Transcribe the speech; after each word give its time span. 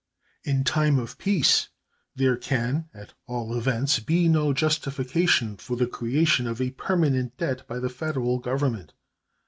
In 0.43 0.63
time 0.63 0.97
of 0.97 1.19
peace 1.19 1.69
there 2.15 2.35
can, 2.35 2.89
at 2.91 3.13
all 3.27 3.55
events, 3.55 3.99
be 3.99 4.27
no 4.27 4.51
justification 4.51 5.57
for 5.57 5.77
the 5.77 5.85
creation 5.85 6.47
of 6.47 6.59
a 6.59 6.71
permanent 6.71 7.37
debt 7.37 7.67
by 7.67 7.77
the 7.77 7.87
Federal 7.87 8.39
Government. 8.39 8.93